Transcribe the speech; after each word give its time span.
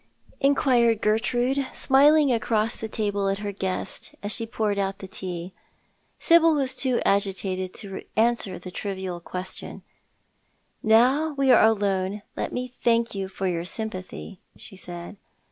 inquired 0.39 0.99
Gertrude, 0.99 1.67
smiling 1.73 2.33
across 2.33 2.75
the 2.75 2.89
table 2.89 3.29
at 3.29 3.37
her 3.37 3.51
guest, 3.51 4.15
as 4.23 4.31
she 4.31 4.47
poured 4.47 4.79
out 4.79 4.97
the 4.97 5.07
tea. 5.07 5.53
Sibyl 6.17 6.55
was 6.55 6.73
too 6.75 6.99
agitated 7.05 7.71
to 7.75 8.01
answer 8.17 8.57
the 8.57 8.71
trivial 8.71 9.21
qiiestion." 9.21 9.83
Now 10.97 11.33
we 11.33 11.51
are 11.51 11.63
alone 11.63 12.23
let 12.35 12.51
me 12.51 12.67
thank 12.67 13.13
you 13.13 13.27
for 13.27 13.47
your 13.47 13.63
sympathy," 13.63 14.41
she 14.57 14.75
said. 14.75 15.17